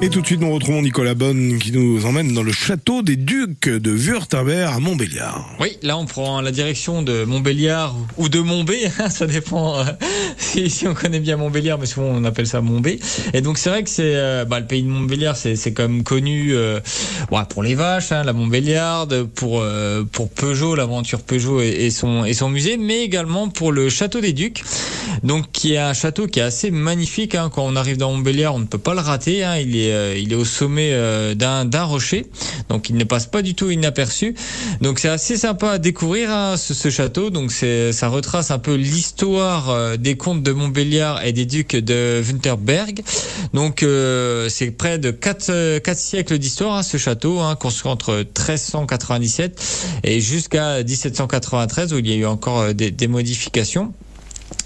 Et 0.00 0.10
tout 0.10 0.20
de 0.20 0.26
suite, 0.26 0.40
nous 0.40 0.54
retrouvons 0.54 0.80
Nicolas 0.80 1.14
Bonne 1.14 1.58
qui 1.58 1.72
nous 1.72 2.06
emmène 2.06 2.32
dans 2.32 2.44
le 2.44 2.52
château 2.52 3.02
des 3.02 3.16
Ducs 3.16 3.68
de 3.68 3.90
Wurtemberg 3.90 4.72
à 4.72 4.78
Montbéliard. 4.78 5.50
Oui, 5.58 5.76
là 5.82 5.98
on 5.98 6.06
prend 6.06 6.40
la 6.40 6.52
direction 6.52 7.02
de 7.02 7.24
Montbéliard 7.24 7.96
ou 8.16 8.28
de 8.28 8.38
Montbé, 8.38 8.78
hein, 9.00 9.10
ça 9.10 9.26
dépend 9.26 9.80
euh, 9.80 9.84
si, 10.36 10.86
on 10.86 10.94
connaît 10.94 11.18
bien 11.18 11.36
Montbéliard, 11.36 11.80
mais 11.80 11.86
souvent 11.86 12.06
on 12.06 12.22
appelle 12.22 12.46
ça 12.46 12.60
Montbé. 12.60 13.00
Et 13.34 13.40
donc 13.40 13.58
c'est 13.58 13.70
vrai 13.70 13.82
que 13.82 13.90
c'est 13.90 14.14
euh, 14.14 14.44
bah, 14.44 14.60
le 14.60 14.66
pays 14.66 14.84
de 14.84 14.88
Montbéliard, 14.88 15.36
c'est 15.36 15.72
quand 15.72 15.88
même 15.88 16.04
connu 16.04 16.54
euh, 16.54 16.78
pour 17.48 17.64
les 17.64 17.74
vaches, 17.74 18.12
hein, 18.12 18.22
la 18.22 18.32
Montbéliarde, 18.32 19.24
pour 19.34 19.64
pour 20.12 20.30
Peugeot, 20.30 20.76
l'aventure 20.76 21.22
Peugeot 21.22 21.60
et, 21.60 21.90
son 21.90 22.24
et 22.24 22.34
son 22.34 22.50
musée, 22.50 22.76
mais 22.76 23.02
également 23.02 23.48
pour 23.48 23.72
le 23.72 23.88
château 23.88 24.20
des 24.20 24.32
Ducs, 24.32 24.62
donc 25.24 25.50
qui 25.50 25.74
est 25.74 25.78
un 25.78 25.92
château 25.92 26.28
qui 26.28 26.38
est 26.38 26.44
assez 26.44 26.70
magnifique. 26.70 27.34
Hein, 27.34 27.50
quand 27.52 27.64
on 27.64 27.74
arrive 27.74 27.96
dans 27.96 28.12
Montbéliard, 28.12 28.54
on 28.54 28.60
ne 28.60 28.66
peut 28.66 28.78
pas 28.78 28.94
le 28.94 29.00
rater. 29.00 29.44
Il 29.60 29.76
est 29.76 29.87
euh, 29.90 30.18
il 30.18 30.32
est 30.32 30.36
au 30.36 30.44
sommet 30.44 30.90
euh, 30.92 31.34
d'un 31.34 31.84
rocher, 31.84 32.26
donc 32.68 32.90
il 32.90 32.96
ne 32.96 33.04
passe 33.04 33.26
pas 33.26 33.42
du 33.42 33.54
tout 33.54 33.70
inaperçu. 33.70 34.34
Donc 34.80 34.98
c'est 34.98 35.08
assez 35.08 35.36
sympa 35.36 35.72
à 35.72 35.78
découvrir 35.78 36.30
hein, 36.30 36.56
ce, 36.56 36.90
château. 36.90 37.30
Donc 37.30 37.52
ça 37.52 38.08
retrace 38.08 38.50
un 38.50 38.58
peu 38.58 38.74
l'histoire 38.74 39.70
euh, 39.70 39.96
des 39.96 40.16
comtes 40.16 40.42
de 40.42 40.52
Montbéliard 40.52 41.24
et 41.24 41.32
des 41.32 41.46
ducs 41.46 41.76
de 41.76 42.22
Wunterberg. 42.26 43.02
Donc 43.54 43.84
c'est 44.48 44.70
près 44.72 44.98
de 44.98 45.10
4, 45.10 45.78
4 45.78 45.98
siècles 45.98 46.38
d'histoire 46.38 46.76
hein, 46.76 46.82
ce 46.82 46.96
château, 46.96 47.40
hein, 47.40 47.56
construit 47.56 47.90
entre 47.90 48.14
1397 48.16 50.00
et 50.04 50.20
jusqu'à 50.20 50.82
1793 50.82 51.92
où 51.92 51.98
il 51.98 52.08
y 52.08 52.12
a 52.12 52.16
eu 52.16 52.26
encore 52.26 52.74
des, 52.74 53.08
modifications. 53.08 53.92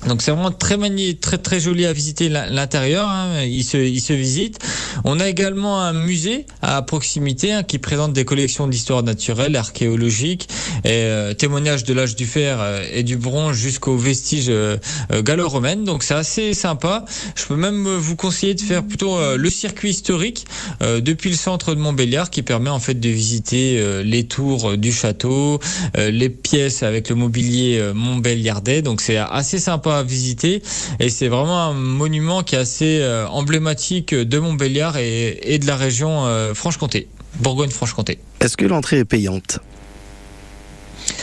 Donc 0.07 0.23
c'est 0.23 0.33
vraiment 0.33 0.51
très 0.51 0.77
magnifique, 0.77 1.21
très 1.21 1.39
très 1.39 1.61
joli 1.61 1.87
à 1.87 1.93
visiter 1.93 2.29
l'intérieur. 2.29 3.09
Hein. 3.09 3.43
Il 3.45 3.65
se 3.65 4.13
visite. 4.13 4.59
On 5.05 5.21
a 5.21 5.29
également 5.29 5.81
un 5.81 5.93
musée 5.93 6.47
à 6.61 6.83
proximité 6.83 7.53
hein, 7.53 7.63
qui 7.63 7.79
présente 7.79 8.13
des 8.13 8.25
collections 8.25 8.67
d'histoire 8.67 9.03
naturelle, 9.03 9.57
archéologique 9.57 10.49
et 10.85 10.91
euh, 10.91 11.35
témoignages 11.35 11.85
de 11.85 11.95
l'âge 11.95 12.17
du 12.17 12.27
fer 12.27 12.59
euh, 12.61 12.85
et 12.93 13.03
du 13.03 13.17
bronze 13.17 13.57
jusqu'aux 13.57 13.97
vestiges 13.97 14.47
euh, 14.49 14.77
gallo-romaines. 15.11 15.85
Donc 15.85 16.03
c'est 16.03 16.15
assez 16.15 16.55
sympa. 16.55 17.05
Je 17.35 17.45
peux 17.47 17.57
même 17.57 17.89
vous 17.89 18.17
conseiller 18.17 18.55
de 18.55 18.61
faire 18.61 18.85
plutôt 18.85 19.19
le 19.37 19.51
circuit 19.51 19.91
historique 19.91 20.47
depuis 20.81 21.31
le 21.31 21.37
centre 21.37 21.75
de 21.75 21.81
Montbéliard 21.81 22.31
qui 22.31 22.43
permet 22.43 22.71
en 22.71 22.79
fait 22.79 22.95
de 22.95 23.09
visiter 23.09 24.03
les 24.05 24.25
tours 24.25 24.77
du 24.77 24.93
château, 24.93 25.61
les 25.97 26.29
pièces 26.29 26.83
avec 26.83 27.09
le 27.09 27.15
mobilier 27.15 27.93
montbéliardais. 27.95 28.83
Donc 28.83 29.01
c'est 29.01 29.17
assez 29.17 29.59
sympa 29.59 29.97
à 29.99 30.03
visiter 30.03 30.63
et 31.01 31.11
c'est 31.11 31.29
vraiment 31.29 31.61
un 31.61 31.75
monument 31.75 32.43
qui 32.43 32.55
est 32.55 32.59
assez 32.59 33.05
emblématique 33.31 34.15
de 34.15 34.39
Montbéliard 34.39 34.82
et, 34.97 35.59
de 35.59 35.67
la 35.67 35.77
région 35.77 36.27
euh, 36.27 36.55
Franche-Comté, 36.55 37.09
Bourgogne-Franche-Comté. 37.37 38.19
Est-ce 38.41 38.57
que 38.57 38.65
l'entrée 38.65 38.99
est 38.99 39.05
payante? 39.05 39.59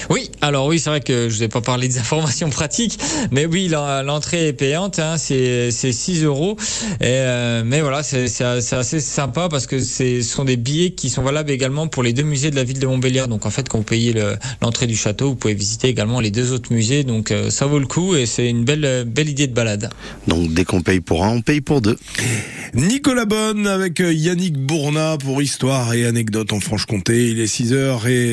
Oui, 0.09 0.31
alors 0.41 0.65
oui, 0.65 0.79
c'est 0.79 0.89
vrai 0.89 1.01
que 1.01 1.29
je 1.29 1.35
vous 1.35 1.43
ai 1.43 1.47
pas 1.47 1.61
parlé 1.61 1.87
des 1.87 1.99
informations 1.99 2.49
pratiques, 2.49 2.97
mais 3.31 3.45
oui, 3.45 3.67
l'entrée 3.67 4.47
est 4.47 4.53
payante, 4.53 4.97
hein, 4.99 5.17
c'est 5.17 5.71
6 5.71 6.23
euros. 6.23 6.57
Et, 6.99 7.05
euh, 7.05 7.63
mais 7.63 7.81
voilà, 7.81 8.01
c'est 8.01 8.41
assez 8.41 8.99
sympa 8.99 9.49
parce 9.49 9.67
que 9.67 9.79
ce 9.79 10.21
sont 10.21 10.45
des 10.45 10.57
billets 10.57 10.91
qui 10.91 11.09
sont 11.09 11.21
valables 11.21 11.51
également 11.51 11.87
pour 11.87 12.01
les 12.01 12.13
deux 12.13 12.23
musées 12.23 12.49
de 12.49 12.55
la 12.55 12.63
ville 12.63 12.79
de 12.79 12.87
Montbéliard. 12.87 13.27
Donc 13.27 13.45
en 13.45 13.51
fait, 13.51 13.69
quand 13.69 13.77
vous 13.77 13.83
payez 13.83 14.15
l'entrée 14.61 14.87
du 14.87 14.95
château, 14.95 15.29
vous 15.29 15.35
pouvez 15.35 15.53
visiter 15.53 15.87
également 15.87 16.19
les 16.19 16.31
deux 16.31 16.53
autres 16.53 16.73
musées. 16.73 17.03
Donc 17.03 17.31
euh, 17.31 17.49
ça 17.49 17.67
vaut 17.67 17.79
le 17.79 17.87
coup 17.87 18.15
et 18.15 18.25
c'est 18.25 18.49
une 18.49 18.63
belle, 18.63 19.05
belle 19.05 19.29
idée 19.29 19.47
de 19.47 19.53
balade. 19.53 19.89
Donc 20.27 20.53
dès 20.53 20.65
qu'on 20.65 20.81
paye 20.81 21.01
pour 21.01 21.23
un, 21.23 21.29
on 21.35 21.41
paye 21.41 21.61
pour 21.61 21.81
deux. 21.81 21.97
Nicolas 22.73 23.25
Bonne 23.25 23.67
avec 23.67 23.99
Yannick 23.99 24.57
Bourna 24.57 25.17
pour 25.17 25.41
Histoire 25.41 25.93
et 25.93 26.05
Anecdotes 26.05 26.53
en 26.53 26.59
Franche-Comté. 26.59 27.29
Il 27.29 27.39
est 27.39 27.47
6 27.47 27.73
heures 27.73 28.07
et 28.07 28.27